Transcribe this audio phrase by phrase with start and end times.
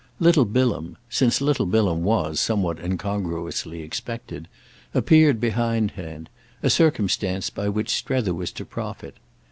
[0.19, 6.27] Little Bilham—since little Bilham was, somewhat incongruously, expected—appeared behindhand;
[6.63, 9.17] a circumstance by which Strether was to profit.